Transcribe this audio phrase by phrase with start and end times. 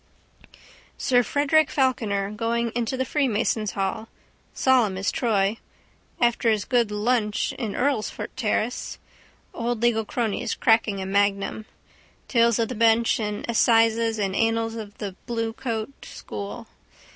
[0.97, 4.07] Sir Frederick Falkiner going into the freemasons' hall.
[4.51, 5.57] Solemn as Troy.
[6.19, 8.97] After his good lunch in Earlsfort terrace.
[9.53, 11.67] Old legal cronies cracking a magnum.
[12.27, 16.65] Tales of the bench and assizes and annals of the bluecoat school.